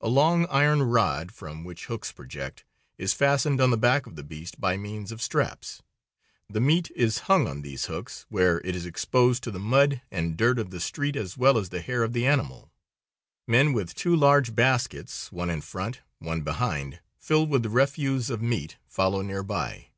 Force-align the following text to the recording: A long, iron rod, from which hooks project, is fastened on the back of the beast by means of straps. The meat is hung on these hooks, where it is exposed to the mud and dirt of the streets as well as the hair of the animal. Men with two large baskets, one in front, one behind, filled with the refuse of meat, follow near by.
A 0.00 0.06
long, 0.08 0.46
iron 0.50 0.84
rod, 0.84 1.32
from 1.32 1.64
which 1.64 1.86
hooks 1.86 2.12
project, 2.12 2.64
is 2.96 3.12
fastened 3.12 3.60
on 3.60 3.70
the 3.70 3.76
back 3.76 4.06
of 4.06 4.14
the 4.14 4.22
beast 4.22 4.60
by 4.60 4.76
means 4.76 5.10
of 5.10 5.20
straps. 5.20 5.82
The 6.48 6.60
meat 6.60 6.92
is 6.94 7.18
hung 7.26 7.48
on 7.48 7.62
these 7.62 7.86
hooks, 7.86 8.24
where 8.28 8.60
it 8.64 8.76
is 8.76 8.86
exposed 8.86 9.42
to 9.42 9.50
the 9.50 9.58
mud 9.58 10.00
and 10.12 10.36
dirt 10.36 10.60
of 10.60 10.70
the 10.70 10.78
streets 10.78 11.18
as 11.18 11.36
well 11.36 11.58
as 11.58 11.70
the 11.70 11.80
hair 11.82 12.04
of 12.04 12.12
the 12.12 12.24
animal. 12.24 12.70
Men 13.48 13.72
with 13.72 13.96
two 13.96 14.14
large 14.14 14.54
baskets, 14.54 15.32
one 15.32 15.50
in 15.50 15.60
front, 15.60 16.02
one 16.20 16.42
behind, 16.42 17.00
filled 17.18 17.50
with 17.50 17.64
the 17.64 17.68
refuse 17.68 18.30
of 18.30 18.40
meat, 18.40 18.76
follow 18.86 19.22
near 19.22 19.42
by. 19.42 19.88